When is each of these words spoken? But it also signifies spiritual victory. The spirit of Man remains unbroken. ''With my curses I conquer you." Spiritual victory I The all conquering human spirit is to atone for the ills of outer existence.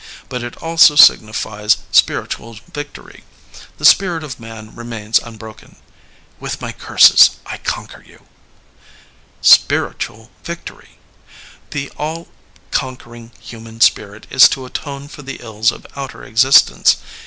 But 0.29 0.41
it 0.41 0.57
also 0.57 0.95
signifies 0.95 1.77
spiritual 1.91 2.57
victory. 2.73 3.23
The 3.77 3.85
spirit 3.85 4.23
of 4.23 4.39
Man 4.39 4.73
remains 4.75 5.19
unbroken. 5.19 5.75
''With 6.39 6.59
my 6.59 6.71
curses 6.71 7.37
I 7.45 7.57
conquer 7.57 8.01
you." 8.03 8.23
Spiritual 9.41 10.31
victory 10.43 10.97
I 10.97 11.57
The 11.69 11.89
all 11.97 12.29
conquering 12.71 13.29
human 13.39 13.79
spirit 13.79 14.25
is 14.31 14.49
to 14.49 14.65
atone 14.65 15.07
for 15.07 15.21
the 15.21 15.37
ills 15.39 15.71
of 15.71 15.85
outer 15.95 16.23
existence. 16.23 16.97